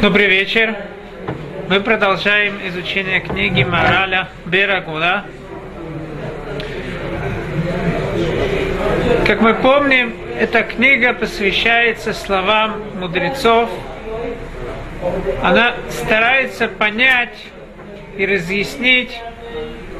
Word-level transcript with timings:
Добрый 0.00 0.26
вечер. 0.26 0.74
Мы 1.68 1.80
продолжаем 1.80 2.58
изучение 2.66 3.20
книги 3.20 3.62
Мораля 3.62 4.28
Берагула. 4.46 5.26
Как 9.26 9.42
мы 9.42 9.52
помним, 9.52 10.14
эта 10.38 10.62
книга 10.62 11.12
посвящается 11.12 12.14
словам 12.14 12.82
мудрецов. 12.98 13.68
Она 15.42 15.74
старается 15.90 16.66
понять 16.66 17.36
и 18.16 18.24
разъяснить 18.24 19.20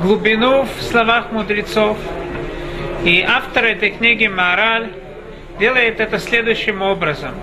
глубину 0.01 0.63
в 0.63 0.83
словах 0.83 1.33
мудрецов. 1.33 1.99
И 3.05 3.21
автор 3.21 3.67
этой 3.67 3.91
книги 3.91 4.27
Мораль 4.27 4.91
делает 5.59 6.01
это 6.01 6.19
следующим 6.19 6.81
образом. 6.81 7.35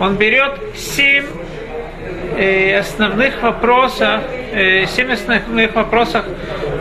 Он 0.00 0.16
берет 0.16 0.58
семь 0.74 1.26
э, 2.38 2.78
основных 2.78 3.42
вопросов, 3.42 4.22
э, 4.50 4.86
семь 4.86 5.12
основных 5.12 5.74
вопросов 5.74 6.24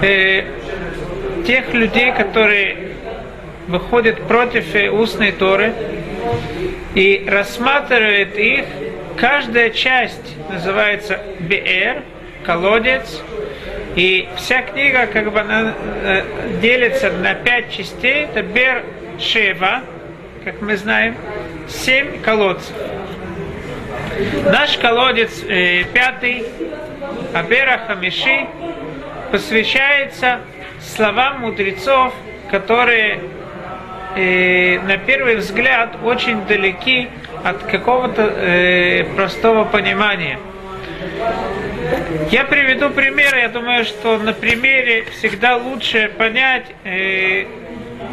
э, 0.02 0.46
тех 1.46 1.74
людей, 1.74 2.14
которые 2.14 2.78
выходят 3.68 4.22
против 4.26 4.74
устной 4.94 5.34
Торы 5.34 5.74
и 6.96 7.26
рассматривает 7.28 8.38
их. 8.38 8.66
Каждая 9.18 9.72
часть 9.72 10.38
называется 10.50 11.20
БР, 11.42 12.04
колодец, 12.46 13.22
и 13.98 14.30
вся 14.38 14.62
книга 14.62 15.08
как 15.08 15.34
бы 15.34 15.42
она, 15.42 15.74
делится 16.62 17.12
на 17.12 17.34
пять 17.34 17.70
частей. 17.70 18.24
Это 18.24 18.44
Бер 18.44 18.86
Шева, 19.20 19.82
как 20.46 20.62
мы 20.62 20.78
знаем, 20.78 21.16
семь 21.68 22.22
колодцев. 22.22 22.74
Наш 24.46 24.78
колодец 24.78 25.44
э, 25.48 25.84
пятый, 25.94 26.46
Абера 27.34 27.80
Хамиши, 27.88 28.48
посвящается 29.32 30.40
словам 30.82 31.42
мудрецов, 31.42 32.14
которые 32.52 33.20
э, 34.16 34.80
на 34.80 34.98
первый 34.98 35.36
взгляд 35.38 35.96
очень 36.04 36.46
далеки 36.46 37.10
от 37.44 37.64
какого-то 37.64 38.24
э, 38.24 39.04
простого 39.16 39.64
понимания. 39.66 40.40
Я 42.32 42.44
приведу 42.44 42.90
пример, 42.90 43.36
я 43.36 43.50
думаю, 43.50 43.86
что 43.86 44.18
на 44.18 44.34
примере 44.34 45.06
всегда 45.18 45.56
лучше 45.58 46.12
понять 46.18 46.66
э, 46.84 47.46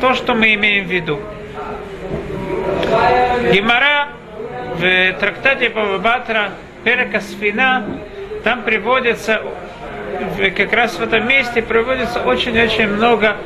то, 0.01 0.15
что 0.15 0.35
мы 0.35 0.55
имеем 0.55 0.87
в 0.87 0.91
виду. 0.91 1.21
Гимара 3.53 3.96
в 4.79 5.13
трактате 5.19 5.69
Бабабатра 5.69 6.53
Перека 6.85 7.21
Сфина, 7.21 7.85
там 8.45 8.63
приводится, 8.63 9.43
как 10.57 10.73
раз 10.73 10.99
в 10.99 11.03
этом 11.03 11.27
месте 11.27 11.63
приводится 11.63 12.21
очень-очень 12.21 12.89
много 12.89 13.37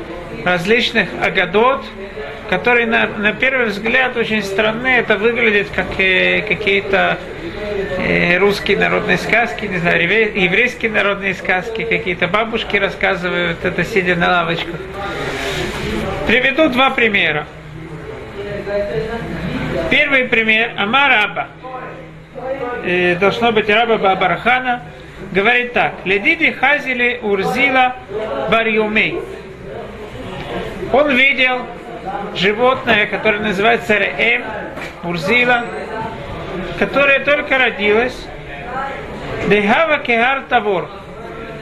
различных 0.43 1.09
агадот, 1.21 1.83
которые 2.49 2.85
на, 2.85 3.07
на 3.07 3.31
первый 3.33 3.67
взгляд 3.67 4.17
очень 4.17 4.43
странны. 4.43 4.87
Это 4.87 5.17
выглядит 5.17 5.69
как 5.73 5.99
э, 5.99 6.41
какие-то 6.41 7.17
э, 7.97 8.37
русские 8.37 8.77
народные 8.77 9.17
сказки, 9.17 9.65
не 9.65 9.77
знаю, 9.77 10.01
еврейские 10.01 10.91
народные 10.91 11.33
сказки, 11.33 11.83
какие-то 11.83 12.27
бабушки 12.27 12.75
рассказывают 12.77 13.63
это 13.63 13.83
сидя 13.83 14.15
на 14.15 14.29
лавочках. 14.29 14.75
Приведу 16.27 16.69
два 16.69 16.89
примера. 16.89 17.47
Первый 19.91 20.23
пример. 20.23 20.71
Амар 20.77 21.11
Аба. 21.11 21.47
Э, 22.85 23.15
должно 23.15 23.51
быть 23.51 23.69
Раба 23.69 23.97
Бабархана. 23.97 24.83
Говорит 25.33 25.73
так. 25.73 25.95
Ледиди 26.05 26.51
хазили 26.51 27.19
урзила 27.21 27.97
барьюмей. 28.49 29.19
Он 30.93 31.11
видел 31.11 31.63
животное, 32.35 33.05
которое 33.05 33.39
называется 33.39 33.97
Реэм, 33.97 34.43
Урзила, 35.03 35.65
которое 36.79 37.19
только 37.19 37.57
родилось. 37.57 38.27
Дехава 39.49 39.97
Кегар 39.97 40.43
Тавор, 40.47 40.89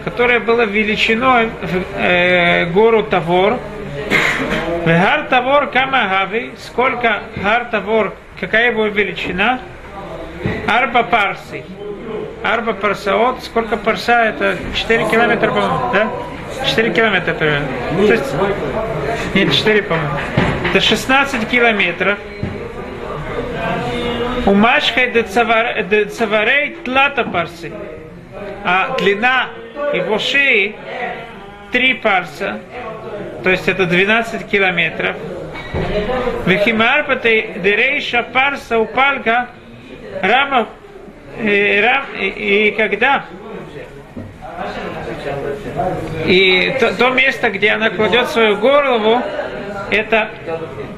которое 0.03 0.39
было 0.39 0.61
величиной 0.61 1.47
в 1.47 1.83
э, 1.97 2.65
гору 2.67 3.03
Тавор. 3.03 3.59
Гар 4.97 5.27
Тавор 5.29 5.67
Камагави, 5.67 6.53
сколько 6.57 7.21
Гар 7.35 7.65
Тавор, 7.65 8.15
какая 8.39 8.71
его 8.71 8.87
величина? 8.87 9.59
Арба 10.67 11.03
Парси. 11.03 11.63
Арба 12.43 12.73
Парсаот, 12.73 13.43
сколько 13.43 13.77
парса, 13.77 14.25
это 14.25 14.57
4 14.73 15.09
километра, 15.09 15.49
по-моему, 15.49 15.91
да? 15.93 16.07
4 16.65 16.91
километра 16.91 17.33
примерно. 17.33 17.67
То 18.07 18.13
есть, 18.13 18.33
нет, 19.35 19.53
4, 19.53 19.83
по-моему. 19.83 20.09
Это 20.69 20.79
16 20.81 21.47
километров. 21.49 22.17
У 24.45 24.53
Машхай 24.53 25.11
де 25.11 25.23
Цаварей 25.23 26.77
Тлата 26.85 27.25
Парси. 27.25 27.71
А 28.63 28.95
длина 28.97 29.49
его 29.93 30.17
шеи 30.17 30.75
3 31.71 31.93
парса. 31.95 32.59
То 33.43 33.49
есть 33.49 33.67
это 33.67 33.85
12 33.85 34.47
километров. 34.49 35.15
Вехимарпатой 36.45 37.53
Дерейша 37.63 38.23
Парса 38.23 38.79
Упалька 38.79 39.49
Рама 40.21 40.67
и, 41.39 41.81
рам, 41.81 42.05
и, 42.19 42.73
когда 42.75 43.25
и 46.25 46.75
то, 46.79 46.93
то 46.95 47.09
место, 47.11 47.49
где 47.49 47.71
она 47.71 47.89
кладет 47.89 48.27
свою 48.29 48.57
голову, 48.57 49.21
это 49.89 50.29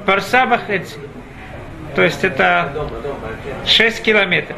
Парсабахец. 0.06 0.98
То 1.96 2.04
есть 2.04 2.24
это 2.24 2.72
6 3.66 4.02
километров. 4.02 4.58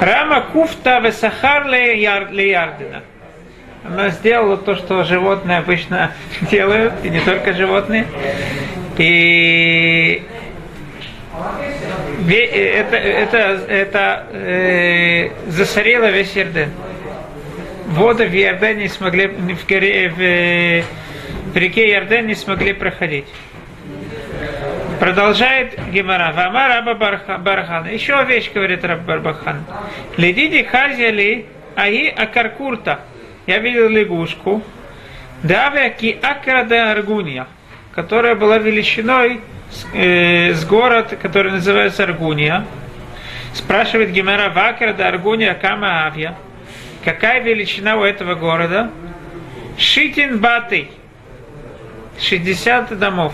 Рама 0.00 0.42
Куфта 0.52 0.98
Весахар 1.00 1.66
Ярдина. 1.66 3.02
Она 3.84 4.10
сделала 4.10 4.56
то, 4.56 4.76
что 4.76 5.02
животные 5.04 5.58
обычно 5.58 6.12
делают, 6.50 6.94
и 7.02 7.10
не 7.10 7.20
только 7.20 7.52
животные. 7.52 8.06
И 8.98 10.22
это, 12.28 12.96
это, 12.96 13.38
это 13.68 14.26
э, 14.32 15.30
засорило 15.48 16.10
весь 16.10 16.34
Ярден. 16.36 16.70
Воды 17.88 18.26
в 18.26 18.32
Ярдене 18.32 18.82
не 18.82 18.88
смогли, 18.88 19.26
в, 19.26 19.66
горе, 19.66 20.08
в, 20.08 21.52
в 21.52 21.56
реке 21.56 21.90
Ярден 21.90 22.26
не 22.26 22.34
смогли 22.34 22.72
проходить. 22.72 23.26
Продолжает 25.00 25.76
Гемара. 25.90 26.32
Вама 26.32 26.68
Раба 26.68 26.94
Бархан. 27.38 27.88
Еще 27.88 28.24
вещь, 28.24 28.52
говорит 28.54 28.84
Раб 28.84 29.00
Барбахан. 29.00 29.64
Ледиди 30.16 30.62
хазяли 30.62 31.46
аи 31.74 32.06
акаркурта. 32.08 33.00
Я 33.46 33.58
видел 33.58 33.88
лягушку. 33.88 34.62
Давя 35.42 35.90
ки 35.90 36.16
акрада 36.22 36.92
аргуния, 36.92 37.48
которая 37.92 38.36
была 38.36 38.58
величиной 38.58 39.40
э, 39.92 40.52
с 40.52 40.64
город, 40.64 41.18
который 41.20 41.50
называется 41.50 42.04
Аргуния. 42.04 42.64
Спрашивает 43.52 44.12
Гемера 44.12 44.50
Вакерда 44.50 45.08
Аргуния 45.08 45.54
Кама 45.54 46.06
Авья. 46.06 46.36
Какая 47.04 47.42
величина 47.42 47.96
у 47.96 48.04
этого 48.04 48.36
города? 48.36 48.90
Шитин 49.76 50.38
Батый. 50.38 50.88
60 52.20 52.96
домов. 52.96 53.32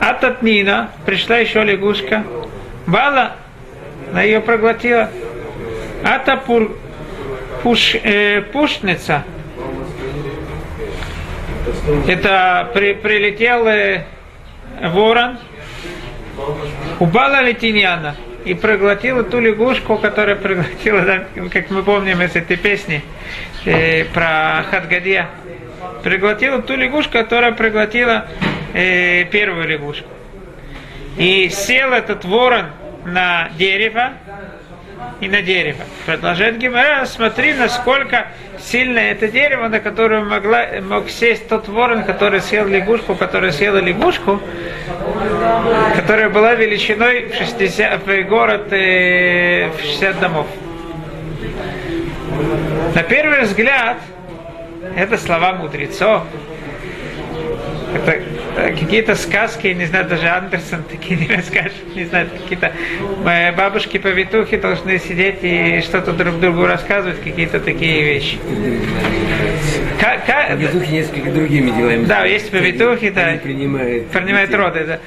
Ататнина, 0.00 0.90
пришла 1.06 1.38
еще 1.38 1.64
лягушка. 1.64 2.24
Бала, 2.86 3.36
она 4.10 4.22
ее 4.22 4.40
проглотила. 4.40 5.08
Атапур, 6.04 6.76
пуш, 7.62 7.94
э, 7.94 8.42
пушница. 8.52 9.24
Это 12.06 12.70
при, 12.74 12.94
прилетел 12.94 13.66
э, 13.66 14.04
ворон, 14.80 15.38
упала 16.98 17.42
летиньяна 17.42 18.16
и 18.44 18.54
проглотила 18.54 19.22
ту 19.22 19.40
лягушку, 19.40 19.96
которая 19.96 20.36
проглотила, 20.36 21.02
да, 21.02 21.24
как 21.50 21.70
мы 21.70 21.82
помним 21.82 22.22
из 22.22 22.34
этой 22.34 22.56
песни 22.56 23.02
э, 23.64 24.04
про 24.06 24.64
Хадгадия, 24.70 25.28
проглотила 26.02 26.60
ту 26.62 26.74
лягушку, 26.74 27.12
которая 27.12 27.52
проглотила 27.52 28.26
э, 28.74 29.24
первую 29.24 29.68
лягушку. 29.68 30.08
И 31.16 31.48
сел 31.50 31.92
этот 31.92 32.24
ворон 32.24 32.66
на 33.04 33.50
дерево 33.58 34.12
и 35.20 35.28
на 35.28 35.40
дерево. 35.42 35.84
Продолжает 36.04 36.58
Гимара, 36.58 37.04
смотри, 37.06 37.54
насколько 37.54 38.28
сильное 38.58 39.12
это 39.12 39.28
дерево, 39.28 39.68
на 39.68 39.80
которое 39.80 40.22
могла, 40.24 40.66
мог 40.82 41.08
сесть 41.08 41.48
тот 41.48 41.68
ворон, 41.68 42.04
который 42.04 42.40
съел 42.40 42.66
лягушку, 42.66 43.14
которая 43.14 43.52
съела 43.52 43.78
лягушку, 43.78 44.40
которая 45.94 46.28
была 46.28 46.54
величиной 46.54 47.26
в, 47.26 47.34
60, 47.34 48.06
в 48.06 48.22
город 48.24 48.72
э, 48.72 49.70
в 49.70 49.80
60 49.80 50.20
домов. 50.20 50.46
На 52.94 53.02
первый 53.02 53.42
взгляд, 53.42 53.98
это 54.96 55.16
слова 55.18 55.52
мудрецов, 55.52 56.22
это 57.94 58.22
какие-то 58.54 59.14
сказки, 59.14 59.68
не 59.68 59.86
знаю, 59.86 60.06
даже 60.06 60.28
Андерсон 60.28 60.82
такие 60.84 61.18
не 61.28 61.34
расскажет, 61.34 61.72
не 61.94 62.04
знаю, 62.04 62.28
какие-то 62.30 62.72
э, 63.26 63.52
бабушки-повитухи 63.52 64.56
должны 64.56 64.98
сидеть 64.98 65.38
и 65.42 65.80
что-то 65.80 66.12
друг 66.12 66.40
другу 66.40 66.66
рассказывать, 66.66 67.22
какие-то 67.22 67.60
такие 67.60 68.02
вещи. 68.02 68.38
Повитухи 70.48 70.92
несколько 70.92 71.30
другими 71.30 71.70
делами. 71.70 72.04
Да, 72.04 72.24
есть 72.24 72.50
повитухи, 72.50 73.10
да. 73.10 73.38
Принимают, 73.42 74.08
принимают 74.08 74.54
роды, 74.54 74.84
да. 74.86 74.98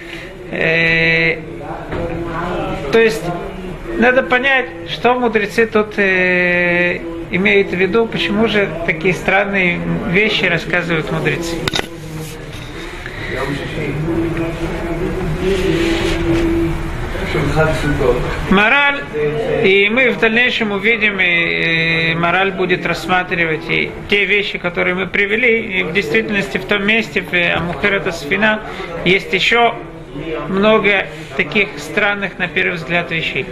Э, 0.51 1.39
то 2.92 3.00
есть, 3.00 3.24
надо 3.97 4.24
понять, 4.24 4.68
что 4.89 5.19
мудрецы 5.19 5.68
тут 5.68 5.97
э, 5.97 7.00
имеют 7.31 7.69
в 7.69 7.75
виду, 7.75 8.07
почему 8.07 8.47
же 8.47 8.68
такие 8.86 9.13
странные 9.13 9.80
вещи 10.09 10.45
рассказывают 10.45 11.12
мудрецы. 11.12 11.56
Мораль, 18.50 19.01
и 19.63 19.89
мы 19.89 20.09
в 20.09 20.19
дальнейшем 20.19 20.71
увидим, 20.71 21.19
и, 21.19 22.13
мораль 22.15 22.51
будет 22.51 22.86
рассматривать 22.86 23.69
и 23.69 23.92
те 24.09 24.25
вещи, 24.25 24.57
которые 24.57 24.95
мы 24.95 25.07
привели, 25.07 25.80
и 25.80 25.83
в 25.83 25.94
действительности 25.94 26.57
в 26.57 26.65
том 26.65 26.86
месте, 26.86 27.21
в 27.21 27.33
Амухерата 27.33 28.12
Сфина, 28.12 28.62
есть 29.03 29.33
еще 29.33 29.74
много 30.50 31.07
таких 31.36 31.69
странных, 31.77 32.38
на 32.38 32.47
первый 32.47 32.75
взгляд, 32.75 33.12
вещей. 33.12 33.45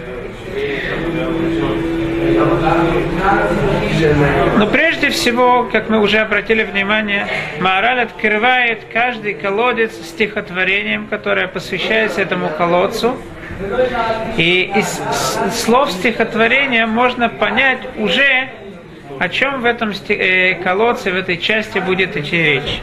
Но 4.58 4.66
прежде 4.66 5.03
всего, 5.14 5.68
как 5.70 5.88
мы 5.88 6.00
уже 6.00 6.18
обратили 6.18 6.62
внимание, 6.62 7.26
Маораль 7.60 8.00
открывает 8.00 8.80
каждый 8.92 9.34
колодец 9.34 9.92
стихотворением, 9.94 11.06
которое 11.06 11.48
посвящается 11.48 12.20
этому 12.20 12.48
колодцу. 12.50 13.16
И 14.36 14.72
из 14.74 15.00
слов 15.54 15.90
стихотворения 15.92 16.86
можно 16.86 17.28
понять 17.28 17.80
уже, 17.96 18.50
о 19.20 19.28
чем 19.28 19.60
в 19.60 19.64
этом 19.64 19.92
э, 20.08 20.54
колодце, 20.54 21.12
в 21.12 21.16
этой 21.16 21.38
части 21.38 21.78
будет 21.78 22.16
идти 22.16 22.36
речь. 22.36 22.82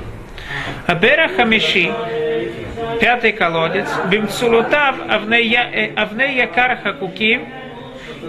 Абера 0.88 1.28
Хамиши, 1.28 1.92
пятый 3.02 3.34
колодец, 3.34 3.88
Бимцулутав 4.10 4.96
Авнея 5.10 5.70
э, 5.74 6.38
Якар 6.38 6.78
Хакуким, 6.82 7.48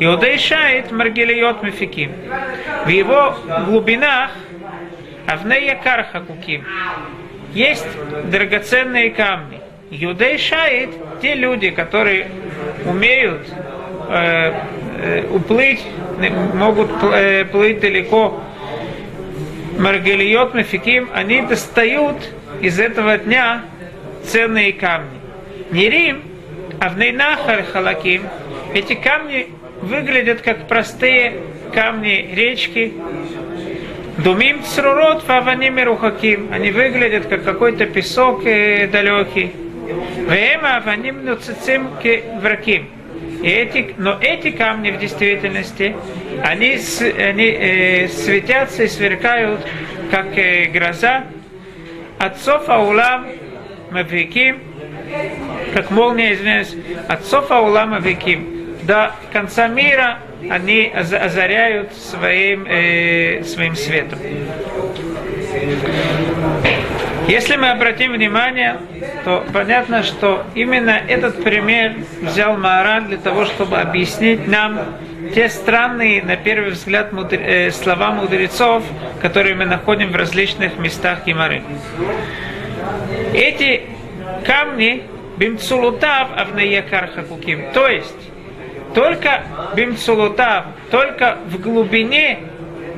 Иудей 0.01 0.39
Шайт 0.39 0.91
Маргелиот 0.91 1.63
Мефиким. 1.63 2.13
В 2.85 2.89
его 2.89 3.37
глубинах 3.67 4.31
Авнея 5.27 5.79
Карха 5.83 6.21
Куким. 6.21 6.65
Есть 7.53 7.87
драгоценные 8.25 9.11
камни. 9.11 9.61
Иудей 9.91 10.39
Шайт 10.39 10.91
те 11.21 11.35
люди, 11.35 11.71
которые 11.71 12.31
умеют 12.87 13.47
э, 14.09 14.53
э, 14.99 15.27
уплыть, 15.31 15.85
могут 16.55 16.91
э, 17.03 17.45
плыть 17.45 17.81
далеко. 17.81 18.43
Маргелиот 19.79 20.55
Мефиким, 20.55 21.11
они 21.13 21.43
достают 21.43 22.17
из 22.61 22.81
этого 22.81 23.19
дня 23.19 23.65
ценные 24.25 24.73
камни. 24.73 25.19
Не 25.71 25.89
Рим, 25.89 26.23
а 26.81 26.89
в 26.89 26.99
Нейнахар 26.99 27.65
Халаким, 27.65 28.23
эти 28.75 28.95
камни 28.95 29.49
выглядят 29.83 30.41
как 30.41 30.69
простые 30.69 31.35
камни 31.75 32.33
речки. 32.35 32.95
Думим 34.19 34.63
црурот 34.63 35.23
фаваними 35.23 35.83
рухаким. 35.83 36.49
Они 36.53 36.71
выглядят 36.71 37.27
как 37.27 37.45
какой-то 37.45 37.87
песок 37.87 38.47
э, 38.47 38.87
далекий. 38.87 39.53
Вема 40.29 40.77
аваним 40.77 41.25
нуцицим 41.25 41.89
враким. 42.41 42.89
И 43.43 43.49
эти, 43.49 43.95
но 43.99 44.19
эти 44.21 44.53
камни 44.53 44.93
в 44.93 44.99
действительности, 44.99 45.97
они, 46.45 46.79
они 47.19 47.47
э, 47.47 48.09
светятся 48.09 48.85
и 48.85 48.89
сверкают, 48.89 49.61
как 50.11 50.39
э, 50.39 50.67
гроза. 50.67 51.25
Отцов 52.19 52.69
Аулам 52.69 53.27
Мавиким, 53.91 54.61
как 55.75 55.91
молния, 55.91 56.35
извиняюсь, 56.35 56.77
отцов 57.09 57.51
Аулам 57.51 57.91
Мавиким 57.91 58.52
до 58.83 59.13
конца 59.33 59.69
мира 59.69 60.19
они 60.51 60.93
озаряют 60.95 61.93
своим, 61.95 62.67
э, 62.67 63.45
своим 63.45 63.77
светом. 63.77 64.19
Если 67.29 67.57
мы 67.57 67.71
обратим 67.71 68.13
внимание, 68.13 68.79
то 69.25 69.45
понятно, 69.53 70.03
что 70.03 70.45
именно 70.55 70.91
этот 70.91 71.43
пример 71.43 71.95
взял 72.21 72.57
Маораль 72.57 73.05
для 73.05 73.17
того, 73.19 73.45
чтобы 73.45 73.79
объяснить 73.79 74.49
нам 74.49 74.81
те 75.33 75.49
странные, 75.49 76.23
на 76.23 76.37
первый 76.37 76.71
взгляд, 76.71 77.13
мудр... 77.13 77.37
э, 77.37 77.71
слова 77.71 78.11
мудрецов, 78.11 78.83
которые 79.21 79.55
мы 79.55 79.65
находим 79.65 80.11
в 80.11 80.17
различных 80.17 80.79
местах 80.79 81.25
Гимары. 81.25 81.63
Эти 83.33 83.83
камни 84.45 85.05
бимцулутав 85.37 86.29
авнаякар 86.37 87.07
хакуким, 87.15 87.73
то 87.73 87.87
есть 87.89 88.32
только 88.95 89.43
бимцулутав, 89.75 90.67
только 90.91 91.39
в 91.47 91.61
глубине 91.61 92.41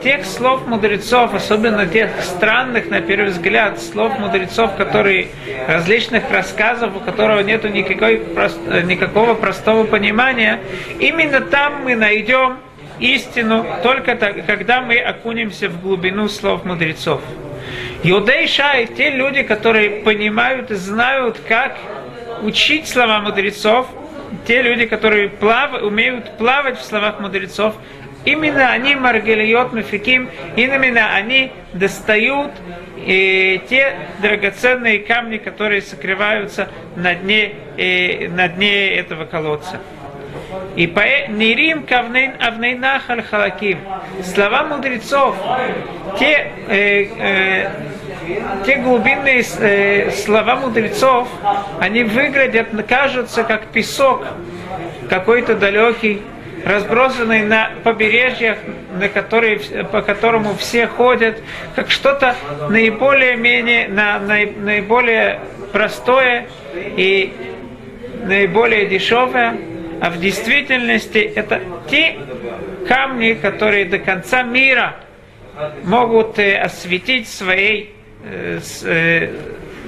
тех 0.03 0.27
слов 0.27 0.67
мудрецов, 0.67 1.35
особенно 1.35 1.87
тех 1.87 2.11
странных, 2.21 2.91
на 2.91 3.01
первый 3.01 3.31
взгляд, 3.31 3.81
слов 3.81 4.19
мудрецов, 4.19 4.77
которые 4.77 5.29
различных 5.67 6.31
рассказов, 6.31 6.95
у 6.97 7.01
которого 7.01 7.41
нет 7.41 7.65
никакой, 7.65 8.19
никакого 8.85 9.35
простого 9.35 9.85
понимания, 9.85 10.61
именно 10.99 11.41
там 11.41 11.85
мы 11.85 11.95
найдем 11.95 12.59
истину, 13.01 13.65
только 13.83 14.15
так, 14.15 14.45
когда 14.47 14.83
мы 14.83 14.99
окунемся 14.99 15.69
в 15.69 15.81
глубину 15.81 16.29
слов 16.29 16.65
мудрецов. 16.65 17.23
Иудей 18.03 18.47
Шай, 18.47 18.87
те 18.87 19.09
люди, 19.09 19.43
которые 19.43 20.03
понимают 20.03 20.71
и 20.71 20.75
знают, 20.75 21.41
как 21.49 21.79
учить 22.43 22.87
слова 22.87 23.21
мудрецов, 23.21 23.87
те 24.47 24.63
люди, 24.63 24.87
которые 24.87 25.29
плав, 25.29 25.83
умеют 25.83 26.37
плавать 26.37 26.79
в 26.79 26.85
словах 26.85 27.21
мудрецов, 27.21 27.75
именно 28.25 28.71
они, 28.71 28.95
Маргелиот 28.95 29.73
Мефиким, 29.73 30.29
именно 30.57 31.15
они 31.15 31.53
достают 31.73 32.53
и 32.97 33.61
э, 33.63 33.69
те 33.69 33.97
драгоценные 34.23 35.01
камни, 35.01 35.39
которые 35.39 35.83
сокрываются 35.83 36.69
на 36.97 37.15
дне, 37.15 37.55
и, 37.77 37.83
э, 37.83 38.29
на 38.29 38.49
дне 38.49 38.95
этого 38.95 39.25
колодца. 39.25 39.81
И 40.77 40.87
по 40.87 41.03
Нирим 41.29 41.85
Кавнейн 41.85 42.33
Авнейнах 42.41 43.03
Халаким. 43.31 43.79
Слова 44.23 44.65
мудрецов, 44.65 45.37
те, 46.19 46.51
э, 46.69 47.07
э, 47.19 47.71
те 48.67 48.77
глубинные 48.77 49.45
э, 49.59 50.11
слова 50.11 50.57
мудрецов, 50.57 51.29
они 51.81 52.05
выглядят, 52.05 52.69
кажутся 52.89 53.45
как 53.45 53.67
песок 53.67 54.27
какой-то 55.09 55.55
далекий, 55.55 56.23
разбросанный 56.65 57.43
на 57.43 57.71
побережьях, 57.85 58.59
на 58.99 59.09
которые, 59.09 59.59
по 59.93 60.03
которому 60.03 60.55
все 60.55 60.87
ходят, 60.87 61.41
как 61.77 61.91
что-то 61.91 62.35
наиболее, 62.71 63.37
менее, 63.37 63.89
на, 63.89 64.19
на, 64.19 64.39
наиболее 64.57 65.41
простое 65.73 66.47
и 66.75 67.33
наиболее 68.25 68.87
дешевое 68.87 69.57
а 70.01 70.11
в 70.11 70.19
действительности 70.19 71.19
это 71.19 71.61
те 71.89 72.17
камни, 72.89 73.35
которые 73.35 73.85
до 73.85 73.99
конца 73.99 74.43
мира 74.43 74.97
могут 75.85 76.39
э, 76.39 76.59
осветить 76.59 77.29
своей, 77.29 77.95
э, 78.25 78.61
э, 78.85 79.33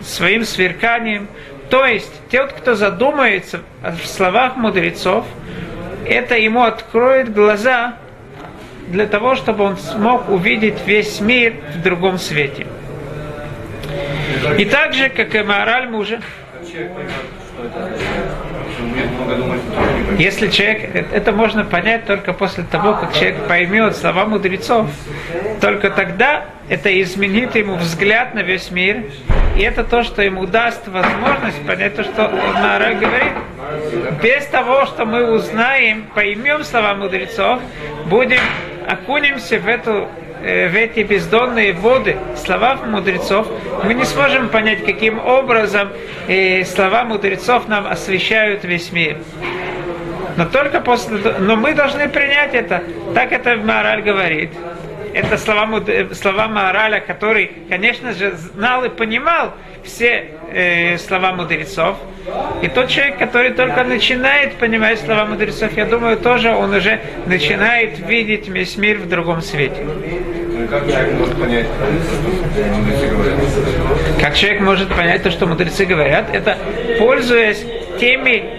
своим 0.02 0.44
сверканием. 0.44 1.28
То 1.70 1.84
есть, 1.84 2.12
тот, 2.30 2.52
кто 2.52 2.74
задумается 2.74 3.60
в 3.82 4.06
словах 4.06 4.56
мудрецов, 4.56 5.26
это 6.06 6.36
ему 6.36 6.62
откроет 6.62 7.32
глаза 7.32 7.96
для 8.88 9.06
того, 9.06 9.34
чтобы 9.34 9.64
он 9.64 9.76
смог 9.76 10.28
увидеть 10.28 10.86
весь 10.86 11.20
мир 11.20 11.54
в 11.74 11.82
другом 11.82 12.18
свете. 12.18 12.66
И 14.58 14.64
так 14.64 14.94
же, 14.94 15.08
как 15.08 15.34
и 15.34 15.42
мораль 15.42 15.88
мужа, 15.88 16.20
Если 20.18 20.48
человек, 20.48 21.08
это 21.12 21.32
можно 21.32 21.64
понять 21.64 22.06
только 22.06 22.32
после 22.32 22.64
того, 22.64 22.94
как 22.94 23.12
человек 23.12 23.46
поймет 23.48 23.96
слова 23.96 24.24
мудрецов, 24.24 24.88
только 25.60 25.90
тогда 25.90 26.46
это 26.68 27.02
изменит 27.02 27.54
ему 27.54 27.76
взгляд 27.76 28.34
на 28.34 28.40
весь 28.40 28.70
мир, 28.70 29.04
и 29.56 29.60
это 29.60 29.84
то, 29.84 30.04
что 30.04 30.22
ему 30.22 30.46
даст 30.46 30.86
возможность 30.88 31.66
понять 31.66 31.96
то, 31.96 32.04
что 32.04 32.30
Мара 32.54 32.94
говорит. 32.94 33.32
Без 34.22 34.46
того, 34.46 34.86
что 34.86 35.04
мы 35.04 35.32
узнаем, 35.32 36.06
поймем 36.14 36.64
слова 36.64 36.94
мудрецов, 36.94 37.60
будем 38.06 38.40
окунемся 38.88 39.58
в 39.58 39.68
эту 39.68 40.08
в 40.46 40.76
эти 40.76 41.00
бездонные 41.00 41.72
воды 41.72 42.16
слова 42.36 42.76
мудрецов, 42.76 43.48
мы 43.82 43.94
не 43.94 44.04
сможем 44.04 44.48
понять, 44.48 44.84
каким 44.84 45.18
образом 45.18 45.88
э, 46.28 46.64
слова 46.64 47.04
мудрецов 47.04 47.66
нам 47.66 47.86
освещают 47.86 48.62
весь 48.62 48.92
мир. 48.92 49.18
Но 50.36 50.44
только 50.46 50.80
после, 50.80 51.18
но 51.38 51.56
мы 51.56 51.74
должны 51.74 52.08
принять 52.08 52.54
это. 52.54 52.82
Так 53.14 53.32
это 53.32 53.56
Мораль 53.56 54.02
говорит. 54.02 54.50
Это 55.14 55.38
слова, 55.38 55.82
слова 56.12 56.46
Мораля, 56.46 57.00
который, 57.00 57.50
конечно 57.70 58.12
же, 58.12 58.32
знал 58.32 58.84
и 58.84 58.90
понимал 58.90 59.54
все 59.82 60.32
э, 60.52 60.98
слова 60.98 61.32
мудрецов. 61.32 61.96
И 62.60 62.68
тот 62.68 62.88
человек, 62.88 63.18
который 63.18 63.52
только 63.52 63.82
начинает 63.84 64.54
понимать 64.54 65.00
слова 65.00 65.24
мудрецов, 65.24 65.74
я 65.76 65.86
думаю, 65.86 66.18
тоже 66.18 66.54
он 66.54 66.74
уже 66.74 67.00
начинает 67.24 67.98
видеть 67.98 68.48
весь 68.48 68.76
мир 68.76 68.98
в 68.98 69.08
другом 69.08 69.40
свете. 69.40 69.86
Как 70.68 70.86
человек 70.86 71.12
может 71.14 71.38
понять, 71.40 71.66
что 71.70 72.76
мудрецы 72.76 73.06
говорят? 73.08 73.40
Как 74.20 74.34
человек 74.34 74.60
может 74.60 74.88
понять 74.88 75.22
то, 75.22 75.30
что 75.30 75.46
мудрецы 75.46 75.84
говорят? 75.86 76.34
Это 76.34 76.58
пользуясь 76.98 77.64
теми, 78.00 78.42
э, 78.42 78.55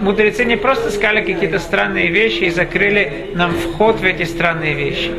мудрецы 0.00 0.44
не 0.44 0.56
просто 0.56 0.90
сказали 0.90 1.20
какие-то 1.20 1.58
странные 1.58 2.08
вещи 2.08 2.44
и 2.44 2.50
закрыли 2.50 3.30
нам 3.34 3.52
вход 3.52 4.00
в 4.00 4.04
эти 4.04 4.24
странные 4.24 4.74
вещи. 4.74 5.10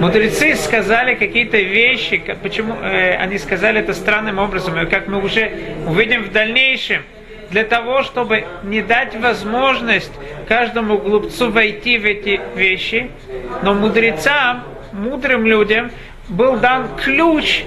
Мудрецы 0.00 0.54
сказали 0.54 1.14
какие-то 1.14 1.58
вещи, 1.58 2.22
почему 2.42 2.74
э, 2.74 3.16
они 3.16 3.38
сказали 3.38 3.80
это 3.80 3.94
странным 3.94 4.38
образом, 4.38 4.78
и 4.80 4.86
как 4.86 5.08
мы 5.08 5.22
уже 5.22 5.52
увидим 5.86 6.24
в 6.24 6.32
дальнейшем, 6.32 7.02
для 7.50 7.64
того, 7.64 8.02
чтобы 8.02 8.44
не 8.62 8.80
дать 8.80 9.16
возможность 9.16 10.12
каждому 10.48 10.98
глупцу 10.98 11.50
войти 11.50 11.98
в 11.98 12.04
эти 12.04 12.40
вещи, 12.54 13.10
но 13.62 13.74
мудрецам 13.74 14.64
мудрым 14.92 15.46
людям 15.46 15.90
был 16.28 16.56
дан 16.56 16.88
ключ, 16.96 17.64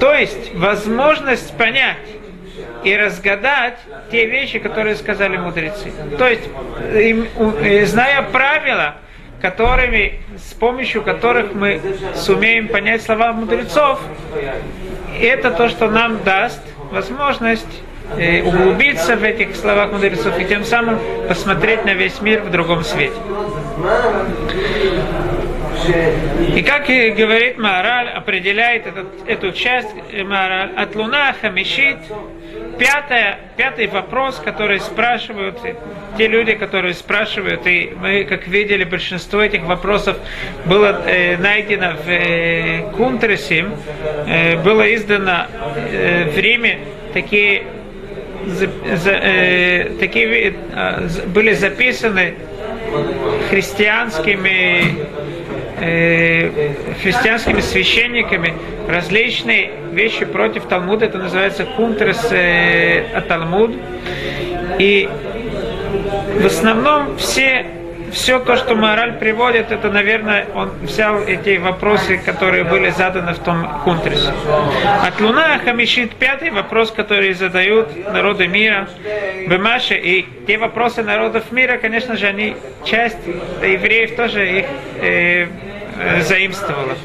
то 0.00 0.12
есть 0.12 0.54
возможность 0.54 1.56
понять 1.56 1.96
и 2.84 2.96
разгадать 2.96 3.78
те 4.10 4.26
вещи, 4.26 4.58
которые 4.58 4.96
сказали 4.96 5.36
мудрецы. 5.36 5.92
То 6.18 6.28
есть, 6.28 6.48
зная 7.90 8.22
правила, 8.22 8.96
которыми, 9.40 10.20
с 10.36 10.52
помощью 10.54 11.02
которых 11.02 11.54
мы 11.54 11.80
сумеем 12.14 12.68
понять 12.68 13.02
слова 13.02 13.32
мудрецов, 13.32 14.00
это 15.20 15.50
то, 15.50 15.68
что 15.68 15.90
нам 15.90 16.22
даст 16.22 16.60
возможность 16.90 17.82
э, 18.16 18.42
углубиться 18.42 19.16
в 19.16 19.24
этих 19.24 19.56
словах 19.56 19.92
мудрецов 19.92 20.38
и 20.38 20.44
тем 20.44 20.64
самым 20.64 20.98
посмотреть 21.28 21.84
на 21.84 21.94
весь 21.94 22.20
мир 22.20 22.42
в 22.42 22.50
другом 22.50 22.84
свете. 22.84 23.14
И 26.54 26.62
как 26.62 26.90
и 26.90 27.10
говорит 27.10 27.58
Маораль, 27.58 28.08
определяет 28.08 28.86
этот, 28.86 29.06
эту 29.26 29.52
часть 29.52 29.88
Маораль, 30.12 30.72
от 30.76 30.94
Луна 30.94 31.34
Хамишит, 31.40 31.98
пятое, 32.80 33.38
пятый 33.58 33.86
вопрос, 33.88 34.40
который 34.42 34.80
спрашивают 34.80 35.58
те 36.16 36.26
люди, 36.26 36.54
которые 36.54 36.94
спрашивают, 36.94 37.66
и 37.66 37.92
мы, 38.00 38.24
как 38.24 38.48
видели, 38.48 38.84
большинство 38.84 39.42
этих 39.42 39.62
вопросов 39.64 40.16
было 40.64 41.02
э, 41.06 41.36
найдено 41.36 41.92
в 41.92 42.08
э, 42.08 42.90
Кунтресе, 42.96 43.66
э, 44.26 44.56
было 44.62 44.94
издано 44.94 45.46
э, 45.76 46.30
в 46.30 46.38
Риме 46.38 46.78
такие 47.12 47.64
за, 48.46 48.68
за, 48.96 49.10
э, 49.10 49.90
такие 50.00 50.54
э, 50.72 51.08
были 51.26 51.52
записаны 51.52 52.34
христианскими 53.50 54.96
э, 55.80 56.74
христианскими 57.02 57.60
священниками 57.60 58.54
различные 58.88 59.70
вещи 59.92 60.24
против 60.24 60.66
Талмуда. 60.66 61.06
Это 61.06 61.18
называется 61.18 61.64
кунтрес 61.64 62.28
э, 62.30 63.22
Талмуд. 63.28 63.76
И 64.78 65.08
в 66.40 66.46
основном 66.46 67.16
все 67.16 67.66
все 68.12 68.38
то, 68.40 68.56
что 68.56 68.74
Мораль 68.74 69.18
приводит, 69.18 69.70
это, 69.70 69.90
наверное, 69.90 70.46
он 70.54 70.70
взял 70.82 71.20
эти 71.20 71.56
вопросы, 71.58 72.18
которые 72.18 72.64
были 72.64 72.90
заданы 72.90 73.34
в 73.34 73.38
том 73.38 73.68
кунтресе. 73.84 74.32
От 75.02 75.20
Луна 75.20 75.58
Хамишит 75.58 76.14
пятый 76.16 76.50
вопрос, 76.50 76.90
который 76.90 77.32
задают 77.34 78.12
народы 78.12 78.46
мира, 78.46 78.88
Бемаши, 79.46 79.94
и 79.94 80.26
те 80.46 80.58
вопросы 80.58 81.02
народов 81.02 81.52
мира, 81.52 81.78
конечно 81.78 82.16
же, 82.16 82.26
они 82.26 82.56
часть 82.84 83.18
евреев 83.62 84.16
тоже 84.16 84.58
их 84.58 84.66
э, 85.00 85.46
заимствовала. 86.20 86.96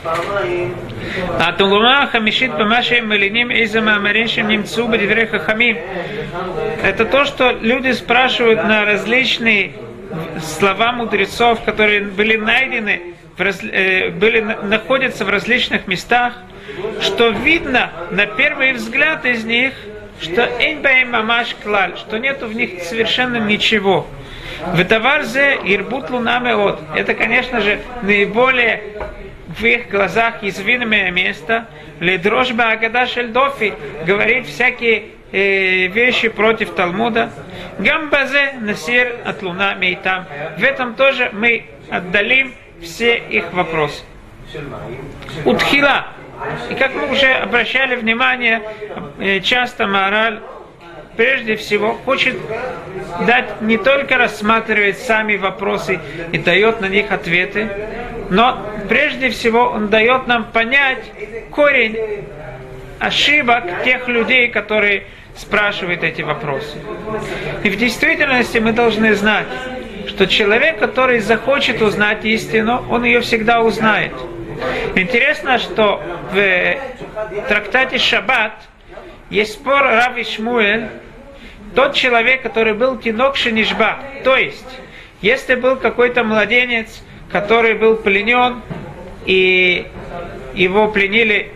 А 1.39 1.51
Тулума 1.53 2.07
Хамишит 2.07 2.51
Бамашем 2.51 3.07
Малиним 3.07 3.51
Иза 3.51 3.81
Мамариншим 3.81 4.47
Немцу 4.47 4.87
Бадивре 4.87 5.27
Хахамим. 5.27 5.77
Это 6.83 7.05
то, 7.05 7.25
что 7.25 7.51
люди 7.51 7.91
спрашивают 7.91 8.63
на 8.63 8.85
различные 8.85 9.73
слова 10.41 10.91
мудрецов, 10.93 11.63
которые 11.63 12.01
были 12.01 12.37
найдены, 12.37 13.15
э, 13.37 14.09
были, 14.11 14.41
находятся 14.41 15.25
в 15.25 15.29
различных 15.29 15.87
местах, 15.87 16.33
что 17.01 17.29
видно 17.29 17.91
на 18.11 18.25
первый 18.25 18.73
взгляд 18.73 19.25
из 19.25 19.43
них, 19.43 19.73
что 20.21 20.49
Эйнбаем 20.59 21.11
Мамаш 21.11 21.55
что 21.97 22.17
нету 22.17 22.47
в 22.47 22.55
них 22.55 22.83
совершенно 22.83 23.37
ничего. 23.37 24.07
В 24.73 24.83
Таварзе 24.83 25.59
Ирбут 25.63 26.09
Лунамеот. 26.09 26.81
Это, 26.95 27.13
конечно 27.13 27.61
же, 27.61 27.79
наиболее 28.01 28.81
в 29.47 29.63
их 29.63 29.89
глазах 29.89 30.43
язвимое 30.43 31.11
место. 31.11 31.67
Ледрожба 31.99 32.71
Агада 32.71 33.05
Шельдофи 33.05 33.73
говорит 34.05 34.47
всякие 34.47 35.05
э, 35.31 35.87
вещи 35.87 36.27
против 36.29 36.73
Талмуда. 36.73 37.31
Гамбазе 37.79 38.53
Насир 38.59 39.15
от 39.23 39.41
Луна 39.43 39.75
Мейтам. 39.75 40.25
В 40.57 40.63
этом 40.63 40.95
тоже 40.95 41.29
мы 41.31 41.65
отдалим 41.89 42.53
все 42.81 43.17
их 43.17 43.53
вопросы. 43.53 44.03
Утхила. 45.45 46.07
И 46.69 46.75
как 46.75 46.93
мы 46.95 47.11
уже 47.11 47.31
обращали 47.31 47.95
внимание, 47.95 48.61
э, 49.19 49.39
часто 49.39 49.87
мораль 49.87 50.41
прежде 51.17 51.55
всего 51.55 51.93
хочет 52.05 52.35
дать 53.25 53.61
не 53.61 53.77
только 53.77 54.17
рассматривать 54.17 54.97
сами 54.99 55.37
вопросы 55.37 55.99
и 56.31 56.37
дает 56.37 56.81
на 56.81 56.87
них 56.87 57.11
ответы, 57.11 57.69
но 58.29 58.65
прежде 58.89 59.29
всего 59.29 59.65
он 59.65 59.89
дает 59.89 60.27
нам 60.27 60.45
понять 60.45 61.11
корень 61.51 62.25
ошибок 62.99 63.63
тех 63.83 64.07
людей, 64.07 64.47
которые 64.49 65.05
спрашивают 65.35 66.03
эти 66.03 66.21
вопросы. 66.21 66.77
И 67.63 67.69
в 67.69 67.77
действительности 67.77 68.57
мы 68.57 68.71
должны 68.71 69.13
знать, 69.15 69.47
что 70.07 70.27
человек, 70.27 70.79
который 70.79 71.19
захочет 71.19 71.81
узнать 71.81 72.23
истину, 72.25 72.85
он 72.89 73.03
ее 73.03 73.21
всегда 73.21 73.61
узнает. 73.61 74.13
Интересно, 74.95 75.59
что 75.59 76.01
в 76.31 76.77
трактате 77.49 77.97
Шаббат 77.97 78.53
есть 79.29 79.53
спор 79.53 79.81
Рави 79.83 80.23
Шмуэль 80.23 80.87
тот 81.73 81.93
человек, 81.93 82.41
который 82.41 82.73
был 82.73 82.97
тинок 82.97 83.35
шинишба, 83.35 83.99
то 84.23 84.37
есть, 84.37 84.65
если 85.21 85.55
был 85.55 85.75
какой-то 85.75 86.23
младенец, 86.23 87.01
который 87.31 87.73
был 87.73 87.97
пленен, 87.97 88.61
и 89.25 89.87
его 90.53 90.87
пленили 90.87 91.51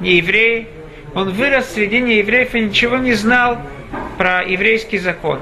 неевреи, 0.00 0.68
он 1.14 1.30
вырос 1.30 1.72
среди 1.72 2.00
неевреев 2.00 2.54
и 2.54 2.60
ничего 2.60 2.96
не 2.96 3.14
знал 3.14 3.58
про 4.18 4.42
еврейский 4.42 4.98
закон. 4.98 5.40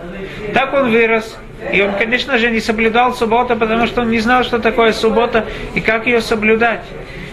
Так 0.55 0.73
он 0.75 0.91
вырос, 0.91 1.37
и 1.73 1.81
он, 1.81 1.95
конечно 1.95 2.39
же, 2.39 2.51
не 2.51 2.61
соблюдал 2.61 3.15
субботу, 3.15 3.57
потому 3.57 3.87
что 3.87 4.03
он 4.03 4.11
не 4.11 4.19
знал, 4.19 4.45
что 4.45 4.59
такое 4.59 4.93
суббота 4.93 5.47
и 5.75 5.81
как 5.81 6.07
ее 6.07 6.21
соблюдать. 6.21 6.83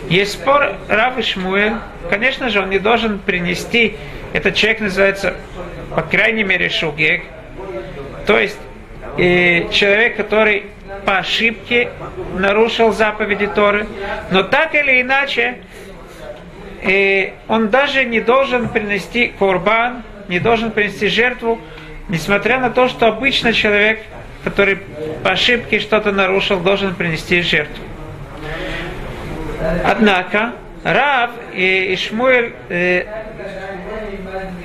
Есть 0.10 0.34
спор 0.34 0.75
Рав 0.88 1.18
и. 1.18 1.74
Конечно 2.10 2.50
же, 2.50 2.62
он 2.62 2.70
не 2.70 2.80
должен 2.80 3.20
принести, 3.20 3.96
этот 4.34 4.56
человек 4.56 4.82
называется 4.82 5.36
по 5.96 6.04
крайней 6.04 6.44
мере, 6.44 6.70
шугег, 6.70 7.24
то 8.28 8.38
есть 8.38 8.58
э, 9.18 9.70
человек, 9.72 10.18
который 10.18 10.68
по 11.06 11.18
ошибке 11.18 11.89
нарушил 12.36 12.92
заповеди 12.92 13.48
Торы, 13.48 13.88
но 14.32 14.44
так 14.44 14.75
или 14.75 15.01
иначе, 15.01 15.58
э, 16.84 17.32
он 17.48 17.70
даже 17.70 18.06
не 18.06 18.20
должен 18.20 18.70
принести 18.70 19.34
корбан, 19.39 20.04
не 20.28 20.39
должен 20.39 20.72
принести 20.72 21.08
жертву 21.08 21.60
несмотря 22.10 22.60
на 22.60 22.72
то, 22.72 22.88
что 22.88 23.08
обычно 23.08 23.54
человек, 23.54 24.01
который 24.44 24.80
по 25.24 25.32
ошибке 25.32 25.80
что-то 25.80 26.12
нарушил, 26.12 26.60
должен 26.60 26.96
принести 26.96 27.42
жертву. 27.42 27.84
Однако 29.84 30.54
Рав 30.84 31.32
и 31.54 31.94
Ишмуэль 31.94 32.54
э, 32.70 33.04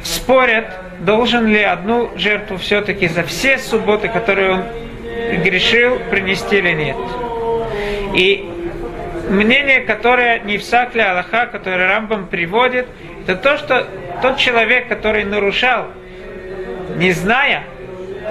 спорят, 0.03 0.67
должен 1.01 1.47
ли 1.47 1.63
одну 1.63 2.11
жертву 2.17 2.57
все-таки 2.59 3.09
за 3.09 3.25
все 3.25 3.59
субботы, 3.59 4.09
которые 4.09 4.53
он 4.53 4.65
грешил, 5.43 5.99
принести 6.11 6.59
или 6.59 6.73
нет. 6.73 6.97
И 8.15 8.49
мнение, 9.29 9.81
которое 9.81 10.39
не 10.41 10.59
в 10.59 10.65
Сакле 10.65 11.05
Аллаха, 11.05 11.47
которое 11.47 11.89
Рамбам 11.89 12.27
приводит, 12.27 12.87
это 13.27 13.37
то, 13.37 13.57
что 13.59 13.87
тот 14.23 14.37
человек, 14.37 14.89
который 14.89 15.25
нарушал, 15.25 15.87
не 16.97 17.11
зная 17.11 17.65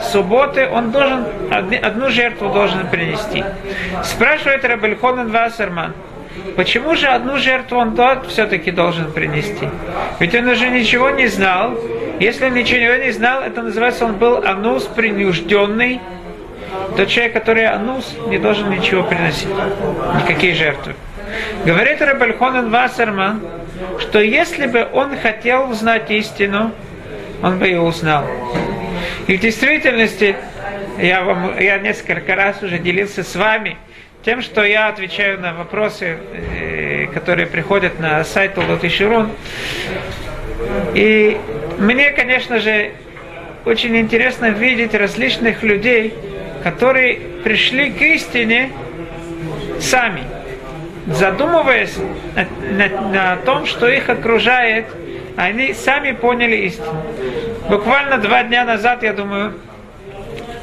субботы, 0.02 0.68
он 0.68 0.92
должен 0.92 1.26
одну 1.52 2.10
жертву 2.10 2.50
должен 2.50 2.88
принести. 2.88 3.44
Спрашивает 4.04 4.64
Рабельхонен 4.64 5.30
Вассерман, 5.30 5.94
почему 6.56 6.96
же 6.96 7.08
одну 7.08 7.38
жертву 7.38 7.78
он 7.78 7.96
тот 7.96 8.28
все-таки 8.28 8.72
должен 8.72 9.12
принести? 9.12 9.68
Ведь 10.20 10.36
он 10.36 10.48
уже 10.48 10.70
ничего 10.70 11.10
не 11.10 11.28
знал. 11.28 11.78
Если 12.20 12.46
он 12.46 12.54
ничего 12.54 12.96
не 13.04 13.12
знал, 13.12 13.42
это 13.42 13.62
называется, 13.62 14.06
он 14.06 14.16
был 14.16 14.44
анус 14.46 14.84
принужденный, 14.84 16.00
тот 16.96 17.08
человек, 17.08 17.34
который 17.34 17.66
анус, 17.66 18.16
не 18.28 18.38
должен 18.38 18.70
ничего 18.70 19.04
приносить, 19.04 19.50
никакие 20.22 20.54
жертвы. 20.54 20.96
Говорит 21.66 22.02
Рабальхонен 22.02 22.70
Вассерман, 22.70 23.42
что 24.00 24.20
если 24.20 24.68
бы 24.68 24.88
он 24.94 25.18
хотел 25.18 25.70
узнать 25.70 26.10
истину, 26.12 26.72
он 27.42 27.60
бы 27.60 27.68
ее 27.68 27.82
узнал. 27.82 28.26
И 29.28 29.38
в 29.38 29.40
действительности, 29.40 30.36
я, 31.00 31.24
вам, 31.24 31.60
я 31.60 31.80
несколько 31.80 32.36
раз 32.36 32.62
уже 32.62 32.78
делился 32.78 33.24
с 33.24 33.36
вами 33.36 33.78
тем, 34.24 34.42
что 34.42 34.64
я 34.64 34.88
отвечаю 34.88 35.40
на 35.40 35.54
вопросы, 35.54 36.18
э, 36.34 37.08
которые 37.14 37.46
приходят 37.46 38.00
на 38.00 38.24
сайт 38.24 38.58
Иширун. 38.58 39.32
И 40.94 41.38
мне, 41.78 42.12
конечно 42.12 42.60
же, 42.60 42.92
очень 43.66 43.98
интересно 43.98 44.50
видеть 44.50 44.94
различных 44.94 45.64
людей, 45.64 46.14
которые 46.64 47.20
пришли 47.44 47.92
к 47.92 48.02
истине 48.02 48.72
сами, 49.80 50.24
задумываясь 51.08 51.98
на, 52.36 52.48
на, 52.72 53.10
на 53.10 53.36
том, 53.38 53.66
что 53.66 53.90
их 53.90 54.08
окружает, 54.08 54.86
они 55.36 55.74
сами 55.74 56.12
поняли 56.12 56.56
истину. 56.68 57.04
Буквально 57.70 58.18
два 58.20 58.44
дня 58.44 58.64
назад, 58.64 59.04
я 59.04 59.14
думаю, 59.14 59.54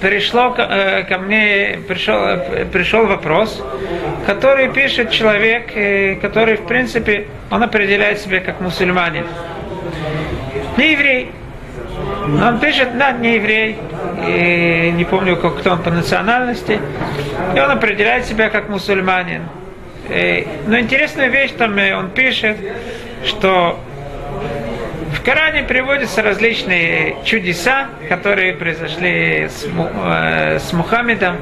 пришло 0.00 0.54
э, 0.56 1.04
ко 1.04 1.18
мне 1.18 1.78
пришел, 1.86 2.24
э, 2.26 2.64
пришел 2.64 3.06
вопрос, 3.06 3.62
который 4.26 4.68
пишет 4.70 5.10
человек, 5.10 5.72
э, 5.74 6.16
который, 6.16 6.56
в 6.56 6.66
принципе, 6.66 7.26
он 7.50 7.62
определяет 7.62 8.18
себя 8.18 8.40
как 8.40 8.60
мусульманин. 8.60 9.26
Не 10.76 10.92
еврей. 10.92 11.32
Он 12.42 12.58
пишет, 12.60 12.96
да, 12.96 13.12
не 13.12 13.34
еврей, 13.34 13.76
и 14.26 14.92
не 14.94 15.04
помню, 15.04 15.36
кто 15.36 15.72
он 15.72 15.82
по 15.82 15.90
национальности, 15.90 16.80
и 17.54 17.58
он 17.58 17.70
определяет 17.70 18.26
себя 18.26 18.50
как 18.50 18.68
мусульманин. 18.68 19.42
И, 20.08 20.46
но 20.66 20.78
интересная 20.78 21.28
вещь 21.28 21.52
там 21.56 21.76
он 21.76 22.10
пишет, 22.10 22.56
что 23.24 23.78
Коране 25.24 25.62
приводятся 25.64 26.22
различные 26.22 27.16
чудеса, 27.24 27.88
которые 28.08 28.54
произошли 28.54 29.48
с, 29.48 29.66
э, 29.66 30.58
с 30.58 30.72
Мухаммедом. 30.72 31.36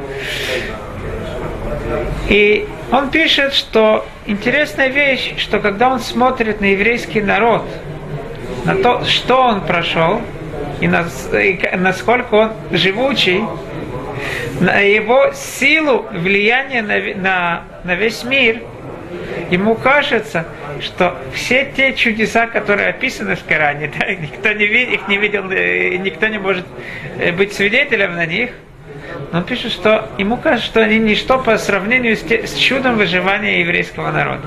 И 2.29 2.67
он 2.91 3.11
пишет, 3.11 3.55
что 3.55 4.05
интересная 4.27 4.89
вещь, 4.89 5.35
что 5.39 5.61
когда 5.61 5.91
он 5.91 6.01
смотрит 6.01 6.61
на 6.61 6.67
еврейский 6.67 7.21
народ, 7.21 7.65
на 8.65 8.75
то, 8.75 9.05
что 9.05 9.43
он 9.43 9.61
прошел, 9.61 10.21
и, 10.81 10.89
на, 10.89 11.07
и 11.33 11.77
насколько 11.77 12.35
он 12.35 12.53
живучий, 12.73 13.45
на 14.61 14.81
его 14.81 15.33
силу 15.35 16.05
влияния 16.11 16.83
на, 16.83 17.23
на, 17.23 17.63
на 17.85 17.95
весь 17.95 18.25
мир, 18.25 18.63
ему 19.51 19.77
кажется, 19.77 20.47
что 20.81 21.17
все 21.33 21.71
те 21.77 21.95
чудеса, 21.95 22.47
которые 22.47 22.89
описаны 22.89 23.37
в 23.37 23.45
Коране, 23.45 23.91
да, 23.99 24.13
никто 24.15 24.53
не 24.53 24.67
видел, 24.67 24.95
их 24.95 25.09
не 25.09 25.17
видел, 25.17 25.51
э, 25.51 25.97
никто 25.97 26.29
не 26.29 26.39
может 26.39 26.67
э, 27.19 27.33
быть 27.33 27.53
свидетелем 27.53 28.15
на 28.15 28.27
них, 28.27 28.51
но 29.33 29.39
он 29.39 29.45
пишет, 29.45 29.73
что 29.73 30.09
ему 30.19 30.37
кажется, 30.37 30.67
что 30.67 30.81
они 30.81 30.99
ничто 30.99 31.39
по 31.39 31.59
сравнению 31.59 32.17
с, 32.17 32.21
те, 32.21 32.47
с 32.47 32.55
чудом 32.55 32.97
выживания 32.97 33.61
еврейского 33.61 34.11
народа. 34.11 34.43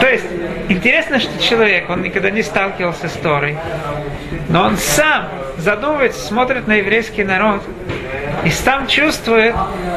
То 0.00 0.08
есть, 0.08 0.24
интересно, 0.68 1.18
что 1.20 1.42
человек, 1.42 1.88
он 1.90 2.02
никогда 2.02 2.30
не 2.30 2.42
сталкивался 2.42 3.08
с 3.08 3.12
Торой, 3.12 3.56
но 4.48 4.62
он 4.62 4.76
сам 4.76 5.28
задумывается, 5.58 6.20
смотрит 6.20 6.66
на 6.66 6.74
еврейский 6.74 7.24
народ, 7.24 7.62
и 8.44 8.50
сам 8.50 8.86
чувствует, 8.86 9.54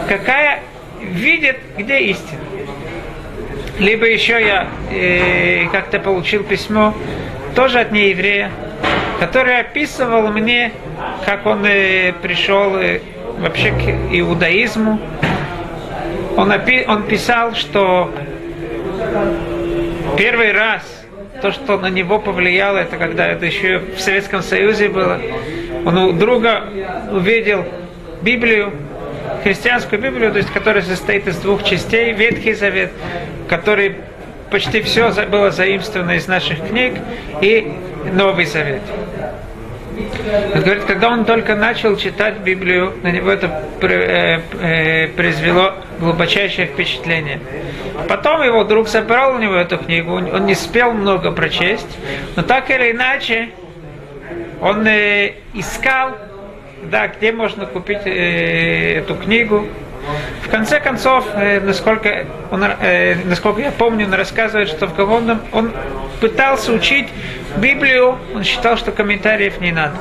какая 0.08 0.62
видит, 1.02 1.58
где 1.78 2.00
истина. 2.00 2.40
Либо 3.80 4.08
еще 4.08 4.34
я 4.44 4.68
э, 4.92 5.68
как-то 5.72 6.00
получил 6.00 6.44
письмо, 6.44 6.96
тоже 7.56 7.80
от 7.80 7.92
нееврея, 7.92 8.52
который 9.20 9.60
описывал 9.60 10.30
мне, 10.30 10.72
как 11.26 11.46
он 11.46 11.64
э, 11.66 12.14
пришел 12.22 12.76
э, 12.76 13.02
вообще 13.38 13.72
к 13.72 14.14
иудаизму. 14.16 15.00
Он, 16.38 16.52
опи- 16.52 16.86
он 16.88 17.04
писал, 17.04 17.54
что 17.54 18.12
первый 20.18 20.52
раз 20.54 20.82
то, 21.42 21.52
что 21.52 21.78
на 21.78 21.90
него 21.92 22.18
повлияло, 22.18 22.78
это 22.78 22.98
когда 22.98 23.28
это 23.28 23.46
еще 23.46 23.80
в 23.96 24.00
Советском 24.00 24.42
Союзе 24.42 24.90
было. 24.90 25.20
Он 25.86 25.98
у 25.98 26.12
друга 26.14 26.64
увидел 27.12 27.64
Библию, 28.24 28.74
христианскую 29.44 30.02
Библию, 30.02 30.32
то 30.32 30.38
есть, 30.38 30.52
которая 30.52 30.84
состоит 30.84 31.28
из 31.28 31.38
двух 31.38 31.64
частей, 31.64 32.14
Ветхий 32.14 32.54
Завет, 32.54 32.92
который 33.48 33.96
почти 34.50 34.82
все 34.82 35.12
было 35.26 35.52
заимствовано 35.52 36.12
из 36.12 36.28
наших 36.28 36.68
книг, 36.68 36.96
и 37.42 37.74
Новый 38.14 38.46
Завет. 38.46 38.82
Он 40.54 40.62
говорит, 40.62 40.84
когда 40.84 41.10
он 41.10 41.26
только 41.26 41.56
начал 41.56 41.96
читать 41.96 42.40
Библию, 42.40 42.94
на 43.02 43.12
него 43.12 43.32
это 43.32 43.64
э, 43.82 44.40
э, 44.62 45.08
произвело 45.10 45.74
глубочайшее 46.00 46.68
впечатление. 46.68 47.40
Потом 48.08 48.44
его 48.44 48.64
друг 48.64 48.88
забрал 48.88 49.36
у 49.36 49.40
него 49.40 49.56
эту 49.56 49.78
книгу, 49.78 50.14
он 50.14 50.46
не 50.46 50.54
спел 50.54 50.94
много 50.94 51.32
прочесть, 51.32 51.98
но 52.36 52.44
так 52.44 52.70
или 52.70 52.92
иначе 52.92 53.50
он 54.62 54.86
э, 54.86 55.34
искал 55.54 56.16
да, 56.90 57.08
где 57.08 57.32
можно 57.32 57.66
купить 57.66 58.06
э, 58.06 59.00
эту 59.00 59.16
книгу. 59.16 59.66
В 60.44 60.50
конце 60.50 60.80
концов, 60.80 61.26
э, 61.36 61.60
насколько, 61.60 62.26
он, 62.52 62.64
э, 62.64 63.16
насколько 63.26 63.62
я 63.62 63.72
помню, 63.72 64.06
он 64.06 64.14
рассказывает, 64.14 64.70
что 64.70 64.88
в 64.88 64.94
каком 64.94 65.42
он 65.52 65.72
пытался 66.22 66.72
учить 66.72 67.10
Библию, 67.58 68.18
он 68.34 68.44
считал, 68.44 68.78
что 68.78 68.92
комментариев 68.92 69.60
не 69.60 69.72
надо. 69.72 69.96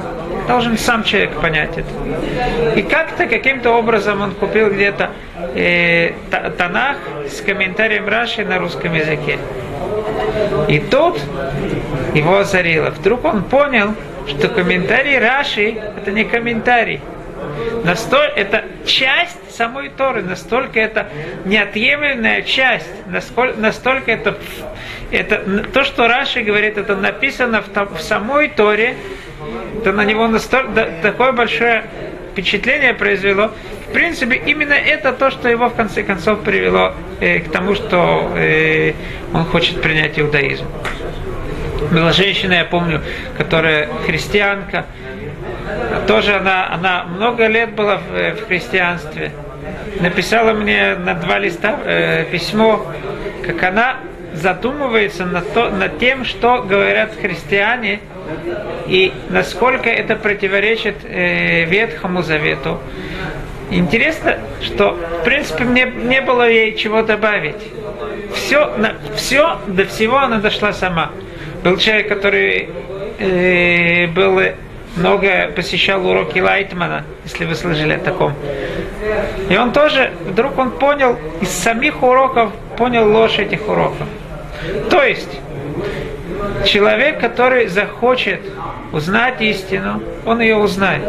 Должен 0.47 0.79
сам 0.79 1.03
человек 1.03 1.33
понять 1.41 1.71
это. 1.77 2.79
И 2.79 2.83
как-то, 2.83 3.27
каким-то 3.27 3.73
образом 3.73 4.21
он 4.21 4.33
купил 4.33 4.71
где-то 4.71 5.11
э, 5.55 6.13
Танах 6.57 6.99
с 7.29 7.41
комментарием 7.41 8.07
Раши 8.09 8.45
на 8.45 8.59
русском 8.59 8.95
языке. 8.95 9.39
И 10.69 10.79
тут 10.79 11.21
его 12.15 12.39
озарило. 12.39 12.91
Вдруг 12.91 13.25
он 13.25 13.43
понял, 13.43 13.95
что 14.29 14.49
комментарий 14.49 15.19
Раши 15.19 15.77
это 15.97 16.11
не 16.11 16.25
комментарий. 16.25 17.01
Настоль, 17.85 18.33
это 18.35 18.65
часть 18.85 19.39
самой 19.51 19.89
Торы, 19.91 20.23
настолько 20.23 20.81
это 20.81 21.09
неотъемлемая 21.45 22.43
часть, 22.43 22.91
насколько, 23.07 23.59
настолько 23.59 24.11
это, 24.11 24.39
это 25.11 25.65
то, 25.73 25.85
что 25.85 26.09
Раши 26.09 26.41
говорит, 26.43 26.79
это 26.79 26.97
написано 26.97 27.63
в, 27.63 27.97
в 27.97 28.01
самой 28.01 28.49
Торе, 28.49 28.97
то 29.85 29.93
на 29.93 30.05
него 30.05 30.27
настолько, 30.27 30.69
да, 30.73 30.89
такое 31.03 31.33
большое 31.33 31.85
впечатление 32.33 32.93
произвело. 32.95 33.51
В 33.89 33.93
принципе, 33.93 34.37
именно 34.45 34.75
это 34.75 35.13
то, 35.13 35.31
что 35.31 35.49
его 35.49 35.69
в 35.69 35.75
конце 35.75 36.03
концов 36.03 36.41
привело 36.41 36.93
э, 37.21 37.41
к 37.41 37.51
тому, 37.51 37.75
что 37.75 38.33
э, 38.37 38.93
он 39.33 39.45
хочет 39.45 39.81
принять 39.81 40.19
иудаизм. 40.19 40.67
Была 41.91 42.13
женщина, 42.13 42.55
я 42.55 42.65
помню, 42.65 43.03
которая 43.37 43.89
христианка. 44.05 44.87
Тоже 46.07 46.37
она, 46.37 46.73
она 46.73 47.05
много 47.05 47.47
лет 47.47 47.75
была 47.75 47.97
в, 47.97 48.35
в 48.35 48.47
христианстве. 48.47 49.33
Написала 50.01 50.53
мне 50.53 50.95
на 50.95 51.15
два 51.15 51.39
листа 51.39 51.79
э, 51.85 52.25
письмо, 52.31 52.87
как 53.45 53.63
она 53.63 53.97
задумывается 54.35 55.25
над, 55.25 55.53
то, 55.53 55.71
над 55.71 55.99
тем, 55.99 56.25
что 56.25 56.63
говорят 56.63 57.13
христиане 57.21 58.01
и 58.87 59.13
насколько 59.31 59.89
это 59.89 60.17
противоречит 60.17 60.97
э, 61.05 61.65
Ветхому 61.65 62.23
Завету. 62.23 62.81
Интересно, 63.71 64.39
что 64.63 64.93
в 64.93 65.25
принципе 65.25 65.65
мне 65.65 65.85
не 65.85 66.21
было 66.21 66.49
ей 66.49 66.77
чего 66.77 67.03
добавить. 67.03 67.57
Все, 68.35 68.77
на, 68.77 68.95
все 69.17 69.59
до 69.67 69.87
всего 69.87 70.19
она 70.19 70.39
дошла 70.39 70.73
сама. 70.73 71.11
Был 71.63 71.77
человек, 71.77 72.09
который 72.09 72.69
э, 73.19 74.07
был 74.09 74.41
много 74.97 75.51
посещал 75.55 76.07
уроки 76.07 76.39
Лайтмана, 76.39 77.05
если 77.25 77.45
вы 77.45 77.55
слышали 77.55 77.95
о 77.95 77.99
таком. 77.99 78.33
И 79.51 79.57
он 79.57 79.73
тоже, 79.73 80.13
вдруг 80.27 80.59
он 80.59 80.71
понял, 80.73 81.17
из 81.41 81.51
самих 81.51 82.03
уроков 82.03 82.51
понял 82.77 83.11
ложь 83.11 83.39
этих 83.39 83.69
уроков. 83.69 84.07
То 84.91 85.03
есть, 85.03 85.41
человек, 86.65 87.21
который 87.21 87.67
захочет 87.67 88.41
узнать 88.93 89.41
истину, 89.41 90.03
он 90.25 90.41
ее 90.41 90.57
узнает. 90.57 91.03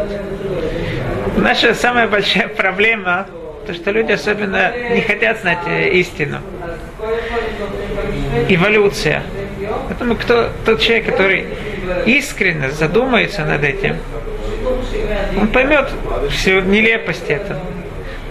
Наша 1.36 1.74
самая 1.74 2.08
большая 2.08 2.48
проблема, 2.56 3.26
то 3.66 3.74
что 3.74 3.90
люди 3.90 4.12
особенно 4.12 4.72
не 4.94 5.00
хотят 5.00 5.40
знать 5.40 5.58
э, 5.66 5.88
истину. 5.90 6.38
Эволюция. 8.48 9.22
Поэтому 9.88 10.16
кто, 10.16 10.50
тот 10.64 10.80
человек, 10.80 11.06
который 11.06 11.46
искренне 12.06 12.70
задумается 12.70 13.44
над 13.44 13.64
этим, 13.64 13.96
он 15.40 15.48
поймет 15.48 15.88
всю 16.30 16.60
нелепость 16.60 17.28
этого. 17.28 17.58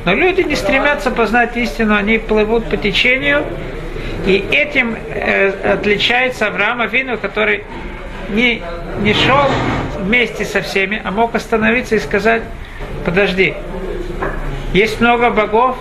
Но 0.06 0.14
люди 0.14 0.42
не 0.42 0.56
стремятся 0.56 1.12
познать 1.12 1.58
истину, 1.58 1.96
они 1.96 2.18
плывут 2.18 2.70
по 2.70 2.78
течению, 2.78 3.44
и 4.26 4.46
этим 4.52 4.96
э, 4.96 5.74
отличается 5.74 6.48
Авраам 6.48 6.82
Авину, 6.82 7.18
который 7.18 7.64
не, 8.30 8.62
не 9.02 9.14
шел 9.14 9.46
вместе 10.00 10.46
со 10.46 10.62
всеми, 10.62 11.02
а 11.04 11.12
мог 11.12 11.36
остановиться 11.36 11.96
и 11.96 12.00
сказать, 12.00 12.44
подожди, 13.06 13.54
есть 14.74 15.02
много 15.02 15.30
богов, 15.30 15.78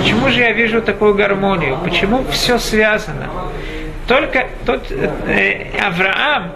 почему 0.00 0.28
же 0.28 0.40
я 0.40 0.52
вижу 0.52 0.82
такую 0.82 1.14
гармонию, 1.14 1.78
почему 1.84 2.24
все 2.30 2.58
связано? 2.58 3.28
Только 4.06 4.46
тот 4.66 4.90
э, 4.90 5.66
Авраам, 5.80 6.52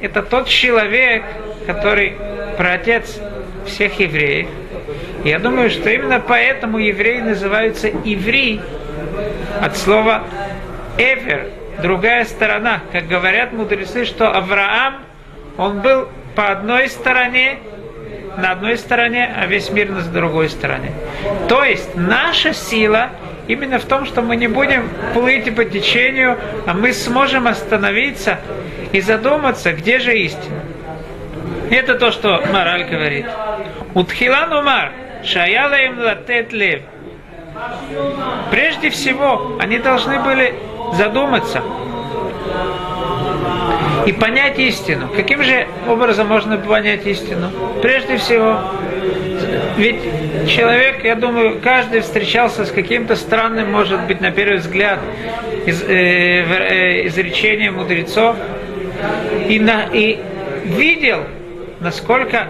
это 0.00 0.22
тот 0.22 0.48
человек, 0.48 1.24
который 1.66 2.14
праотец 2.56 3.18
всех 3.66 3.98
евреев. 3.98 4.48
Я 5.24 5.38
думаю, 5.38 5.70
что 5.70 5.88
именно 5.90 6.20
поэтому 6.20 6.78
евреи 6.78 7.20
называются 7.20 7.88
иври 7.88 8.60
от 9.60 9.76
слова 9.76 10.22
эвер, 10.98 11.48
другая 11.80 12.24
сторона. 12.24 12.80
Как 12.92 13.08
говорят 13.08 13.52
мудрецы, 13.52 14.04
что 14.04 14.30
Авраам, 14.30 14.96
он 15.56 15.80
был 15.80 16.08
по 16.34 16.50
одной 16.50 16.88
стороне, 16.88 17.58
на 18.36 18.52
одной 18.52 18.76
стороне, 18.76 19.32
а 19.36 19.46
весь 19.46 19.70
мир 19.70 19.90
на 19.90 20.02
другой 20.02 20.48
стороне. 20.48 20.92
То 21.48 21.64
есть 21.64 21.94
наша 21.94 22.52
сила 22.52 23.10
именно 23.48 23.78
в 23.78 23.84
том, 23.84 24.06
что 24.06 24.22
мы 24.22 24.36
не 24.36 24.48
будем 24.48 24.88
плыть 25.12 25.54
по 25.54 25.64
течению, 25.64 26.38
а 26.66 26.74
мы 26.74 26.92
сможем 26.92 27.46
остановиться 27.46 28.38
и 28.92 29.00
задуматься, 29.00 29.72
где 29.72 29.98
же 29.98 30.16
истина. 30.18 30.62
Это 31.70 31.94
то, 31.94 32.10
что 32.10 32.42
мораль 32.52 32.84
говорит. 32.84 33.26
Утхилан 33.94 34.52
умар, 34.52 34.92
шаяла 35.24 35.74
им 35.74 35.98
латет 35.98 36.52
лев. 36.52 36.82
Прежде 38.50 38.90
всего, 38.90 39.56
они 39.60 39.78
должны 39.78 40.20
были 40.20 40.54
задуматься 40.92 41.62
и 44.06 44.12
понять 44.12 44.58
истину. 44.58 45.08
Каким 45.08 45.42
же 45.42 45.66
образом 45.88 46.28
можно 46.28 46.56
понять 46.58 47.06
истину? 47.06 47.50
Прежде 47.80 48.16
всего, 48.16 48.60
ведь 49.76 50.48
человек, 50.48 51.04
я 51.04 51.14
думаю, 51.16 51.60
каждый 51.60 52.00
встречался 52.00 52.64
с 52.64 52.70
каким-то 52.70 53.16
странным, 53.16 53.72
может 53.72 54.06
быть, 54.06 54.20
на 54.20 54.30
первый 54.30 54.58
взгляд, 54.58 55.00
из, 55.66 55.82
э, 55.82 55.88
э, 55.88 57.06
изречением 57.06 57.74
мудрецов, 57.74 58.36
и, 59.48 59.58
на, 59.58 59.84
и 59.92 60.18
видел, 60.64 61.24
насколько 61.80 62.48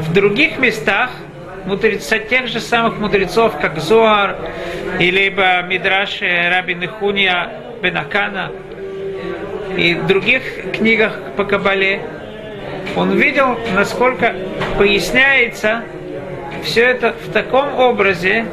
в 0.00 0.12
других 0.12 0.58
местах 0.58 1.10
мудреца, 1.66 2.18
тех 2.18 2.48
же 2.48 2.60
самых 2.60 2.98
мудрецов, 2.98 3.58
как 3.60 3.78
Зоар, 3.78 4.36
либо 4.98 5.62
Мидраш 5.62 6.20
Раби 6.20 6.74
Нехуния 6.74 7.50
Бенакана, 7.82 8.50
и 9.76 9.94
других 9.94 10.72
книгах 10.72 11.18
по 11.36 11.44
Кабале, 11.44 12.00
он 12.96 13.16
видел, 13.16 13.58
насколько 13.74 14.34
поясняется 14.78 15.82
все 16.62 16.82
это 16.82 17.14
в 17.26 17.32
таком 17.32 17.78
образе, 17.78 18.46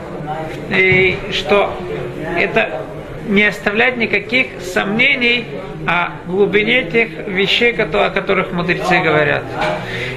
и 0.69 1.17
что 1.31 1.73
это 2.37 2.81
не 3.27 3.43
оставлять 3.43 3.97
никаких 3.97 4.61
сомнений 4.61 5.45
о 5.85 6.11
глубине 6.27 6.83
тех 6.83 7.09
вещей, 7.27 7.73
о 7.73 8.09
которых 8.09 8.51
мудрецы 8.51 8.99
говорят. 8.99 9.43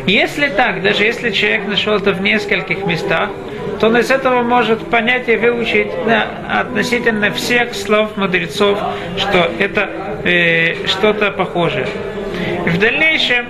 Если 0.06 0.48
так, 0.48 0.82
даже 0.82 1.04
если 1.04 1.30
человек 1.30 1.66
нашел 1.66 1.96
это 1.96 2.12
в 2.12 2.20
нескольких 2.20 2.84
местах, 2.86 3.30
то 3.78 3.86
он 3.86 3.96
из 3.96 4.10
этого 4.10 4.42
может 4.42 4.86
понять 4.90 5.28
и 5.28 5.36
выучить 5.36 5.88
относительно 6.48 7.30
всех 7.30 7.74
слов 7.74 8.16
мудрецов, 8.16 8.78
что 9.16 9.50
это 9.58 9.88
э, 10.24 10.86
что-то 10.86 11.30
похожее. 11.30 11.86
В 12.66 12.78
дальнейшем, 12.78 13.46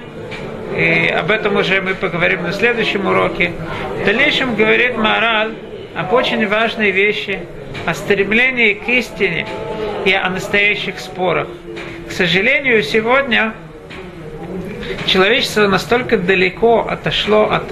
и 0.76 1.09
об 1.09 1.30
этом 1.30 1.56
уже 1.56 1.80
мы 1.80 1.94
поговорим 1.94 2.42
на 2.42 2.52
следующем 2.52 3.06
уроке, 3.06 3.52
в 4.00 4.04
дальнейшем 4.04 4.54
говорит 4.54 4.96
Мораль 4.96 5.54
об 5.94 6.12
очень 6.12 6.46
важной 6.46 6.90
вещи, 6.90 7.40
о 7.87 7.94
стремлении 7.94 8.74
к 8.74 8.88
истине 8.88 9.46
и 10.04 10.12
о 10.12 10.28
настоящих 10.30 10.98
спорах. 10.98 11.48
К 12.09 12.12
сожалению, 12.12 12.83
сегодня 12.83 13.54
человечество 15.06 15.66
настолько 15.66 16.16
далеко 16.16 16.87
отошло 16.88 17.50
от 17.50 17.64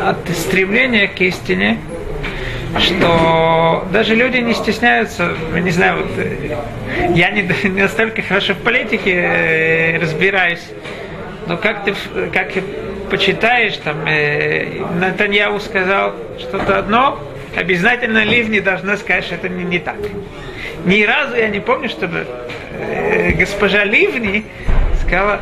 от 0.00 0.28
стремления 0.30 1.08
к 1.08 1.20
истине, 1.20 1.78
что 2.78 3.86
даже 3.92 4.14
люди 4.14 4.38
не 4.38 4.54
стесняются, 4.54 5.34
не 5.54 5.70
знаю, 5.70 6.02
вот 6.02 6.12
э, 6.16 6.56
я 7.14 7.30
не, 7.30 7.42
не 7.68 7.82
настолько 7.82 8.22
хорошо 8.22 8.54
в 8.54 8.58
политике 8.58 9.12
э, 9.12 9.98
разбираюсь, 9.98 10.62
но 11.46 11.56
как 11.56 11.84
ты 11.84 11.94
как 12.32 12.52
почитаешь, 13.10 13.76
там 13.78 14.06
э, 14.06 14.84
Натаньяу 14.98 15.60
сказал 15.60 16.14
что-то 16.38 16.78
одно, 16.78 17.20
обязательно 17.56 18.24
Ливни 18.24 18.60
должна 18.60 18.96
сказать, 18.96 19.24
что 19.24 19.34
это 19.34 19.48
не, 19.48 19.64
не 19.64 19.78
так. 19.78 19.96
Ни 20.84 21.02
разу 21.02 21.36
я 21.36 21.48
не 21.48 21.60
помню, 21.60 21.88
чтобы 21.88 22.26
э, 22.72 23.32
госпожа 23.32 23.84
Ливни 23.84 24.44
сказала, 25.04 25.40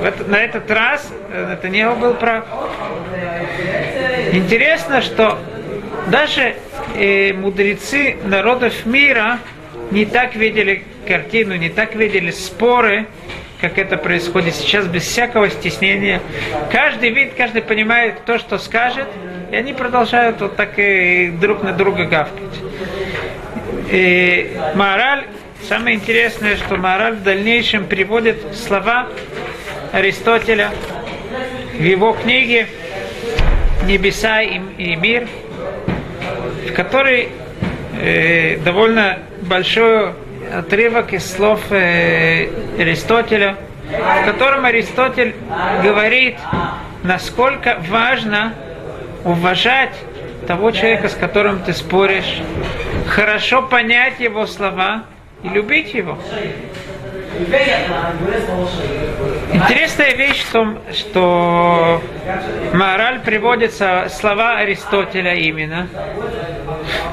в 0.00 0.28
на 0.28 0.36
этот 0.36 0.70
раз 0.70 1.12
э, 1.30 1.46
Натаньяу 1.46 1.96
был 1.96 2.14
прав. 2.14 2.44
Интересно, 4.32 5.00
что 5.02 5.38
даже 6.08 6.54
э, 6.96 7.32
мудрецы 7.32 8.16
народов 8.24 8.84
мира 8.84 9.38
не 9.90 10.06
так 10.06 10.34
видели 10.34 10.82
картину, 11.06 11.54
не 11.54 11.68
так 11.68 11.94
видели 11.94 12.30
споры, 12.30 13.06
как 13.62 13.78
это 13.78 13.96
происходит 13.96 14.56
сейчас, 14.56 14.88
без 14.88 15.04
всякого 15.04 15.48
стеснения. 15.48 16.20
Каждый 16.72 17.10
вид, 17.10 17.34
каждый 17.36 17.62
понимает 17.62 18.24
то, 18.24 18.40
что 18.40 18.58
скажет, 18.58 19.06
и 19.52 19.56
они 19.56 19.72
продолжают 19.72 20.40
вот 20.40 20.56
так 20.56 20.72
и 20.78 21.28
друг 21.40 21.62
на 21.62 21.72
друга 21.72 22.06
гавкать. 22.06 22.42
И 23.88 24.58
мораль, 24.74 25.26
самое 25.68 25.94
интересное, 25.94 26.56
что 26.56 26.76
мораль 26.76 27.14
в 27.14 27.22
дальнейшем 27.22 27.86
приводит 27.86 28.42
слова 28.56 29.06
Аристотеля 29.92 30.70
в 31.72 31.82
его 31.82 32.14
книге 32.14 32.66
«Небеса 33.86 34.42
и 34.42 34.96
мир», 34.96 35.28
в 36.68 36.72
которой 36.72 37.28
э, 38.00 38.56
довольно 38.56 39.20
большой 39.42 40.14
отрывок 40.52 41.12
из 41.12 41.30
слов 41.30 41.60
э, 41.70 42.48
Аристотеля, 42.78 43.56
в 43.88 44.24
котором 44.24 44.64
Аристотель 44.64 45.34
говорит, 45.82 46.36
насколько 47.02 47.78
важно 47.88 48.54
уважать 49.24 49.94
того 50.46 50.70
человека, 50.70 51.08
с 51.08 51.14
которым 51.14 51.60
ты 51.62 51.72
споришь, 51.72 52.40
хорошо 53.08 53.62
понять 53.62 54.20
его 54.20 54.46
слова 54.46 55.04
и 55.42 55.48
любить 55.48 55.94
его. 55.94 56.18
Интересная 59.52 60.14
вещь 60.14 60.42
в 60.42 60.52
том, 60.52 60.78
что 60.92 62.02
мораль 62.72 63.20
приводится 63.20 64.08
слова 64.10 64.58
Аристотеля 64.58 65.34
именно. 65.34 65.88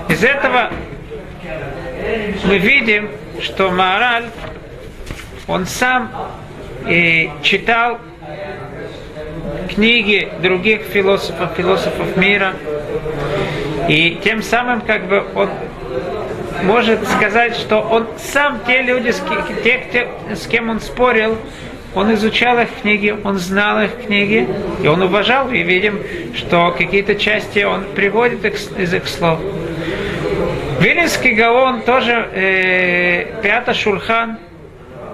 Из 0.08 0.24
этого 0.24 0.72
мы 2.46 2.58
видим, 2.58 3.10
что 3.42 3.70
мораль, 3.72 4.26
он 5.50 5.66
сам 5.66 6.12
и 6.88 7.30
читал 7.42 7.98
книги 9.74 10.30
других 10.42 10.82
философов, 10.84 11.50
философов 11.58 12.16
мира, 12.16 12.54
и 13.88 14.20
тем 14.24 14.44
самым 14.44 14.82
как 14.82 15.08
бы 15.08 15.26
он 15.36 15.50
может 16.64 17.08
сказать, 17.10 17.56
что 17.56 17.80
он 17.80 18.08
сам 18.18 18.60
те 18.68 18.84
люди, 18.84 19.12
те, 19.64 19.84
те, 19.92 20.36
с 20.36 20.46
кем 20.46 20.70
он 20.70 20.80
спорил, 20.80 21.36
он 21.96 22.14
изучал 22.14 22.60
их 22.60 22.70
книги, 22.82 23.16
он 23.24 23.38
знал 23.40 23.82
их 23.82 24.06
книги, 24.06 24.48
и 24.84 24.88
он 24.88 25.02
уважал, 25.02 25.50
и 25.50 25.64
видим, 25.64 26.00
что 26.36 26.76
какие-то 26.78 27.16
части 27.16 27.64
он 27.64 27.86
приводит 27.96 28.46
из 28.46 28.94
их 28.94 29.08
слов. 29.08 29.40
Вилинский 30.80 31.34
Гаон 31.34 31.82
тоже, 31.82 32.30
э, 32.32 33.42
Пята 33.42 33.74
Шурхан, 33.74 34.38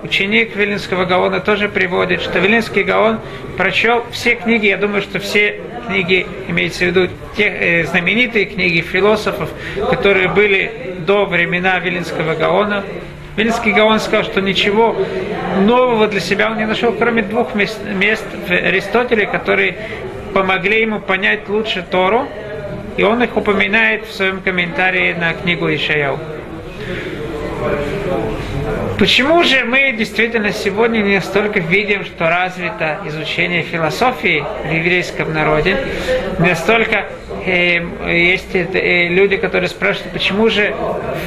ученик 0.06 0.56
Вилинского 0.56 1.06
Гаона, 1.06 1.40
тоже 1.40 1.68
приводит, 1.68 2.22
что 2.22 2.40
Вилинский 2.40 2.84
Гаон 2.84 3.20
прочел 3.58 4.04
все 4.12 4.36
книги, 4.36 4.68
я 4.68 4.78
думаю, 4.78 5.02
что 5.02 5.20
все 5.20 5.60
книги, 5.88 6.26
имеется 6.48 6.86
в 6.86 6.88
виду 6.88 7.10
те 7.36 7.44
э, 7.44 7.86
знаменитые 7.86 8.46
книги 8.46 8.82
философов, 8.82 9.50
которые 9.90 10.30
были 10.30 10.96
до 11.00 11.26
времена 11.26 11.80
Вилинского 11.80 12.36
Гаона. 12.36 12.84
Вилинский 13.36 13.74
Гаон 13.74 14.00
сказал, 14.00 14.24
что 14.24 14.42
ничего 14.42 14.96
нового 15.62 16.08
для 16.08 16.22
себя 16.22 16.50
он 16.52 16.58
не 16.58 16.66
нашел, 16.66 16.94
кроме 16.94 17.22
двух 17.22 17.54
мест, 17.56 17.80
мест 17.84 18.26
в 18.48 18.52
Аристотеле, 18.52 19.26
которые 19.26 19.76
помогли 20.34 20.82
ему 20.82 21.00
понять 21.00 21.50
лучше 21.50 21.86
Тору, 21.90 22.28
и 22.98 23.04
он 23.04 23.22
их 23.24 23.36
упоминает 23.36 24.06
в 24.06 24.14
своем 24.14 24.42
комментарии 24.42 25.14
на 25.14 25.34
книгу 25.34 25.68
Ишаяу. 25.74 26.20
Почему 28.98 29.44
же 29.44 29.66
мы 29.66 29.92
действительно 29.92 30.54
сегодня 30.54 31.00
не 31.00 31.16
настолько 31.16 31.60
видим, 31.60 32.06
что 32.06 32.30
развито 32.30 33.00
изучение 33.06 33.62
философии 33.62 34.44
в 34.64 34.72
еврейском 34.72 35.34
народе? 35.34 35.78
Не 36.40 36.50
настолько 36.50 37.06
э, 37.46 37.82
есть 38.10 38.56
э, 38.56 39.08
люди, 39.10 39.36
которые 39.36 39.68
спрашивают, 39.68 40.14
почему 40.14 40.50
же 40.50 40.74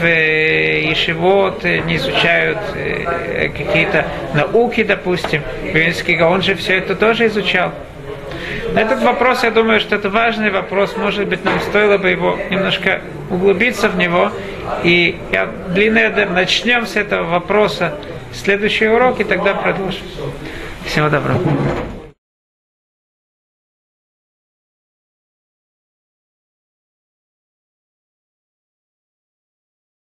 в 0.01 0.05
э, 0.05 0.89
Ешивот 0.89 1.63
не 1.65 1.97
изучают 1.97 2.59
э, 2.75 3.49
какие-то 3.49 4.07
науки, 4.35 4.83
допустим. 4.83 5.43
Венский 5.63 6.17
Гаон 6.17 6.43
же 6.43 6.55
все 6.55 6.79
это 6.79 6.97
тоже 6.97 7.27
изучал. 7.27 7.73
Этот 8.75 9.03
вопрос, 9.03 9.45
я 9.45 9.51
думаю, 9.51 9.81
что 9.81 9.97
это 9.97 10.11
важный 10.11 10.51
вопрос. 10.51 10.97
Может 10.97 11.29
быть, 11.29 11.45
нам 11.45 11.61
стоило 11.61 11.99
бы 11.99 12.11
его 12.11 12.39
немножко 12.51 13.01
углубиться 13.31 13.89
в 13.89 13.97
него. 13.97 14.31
И 14.85 15.19
я 15.33 15.47
длинный 15.69 16.27
начнем 16.27 16.87
с 16.87 16.97
этого 16.97 17.25
вопроса. 17.29 17.95
Следующий 18.33 18.87
урок 18.87 19.21
и 19.21 19.25
тогда 19.25 19.55
продолжим. 19.55 20.03
Всего 20.85 21.09
доброго. 21.09 21.41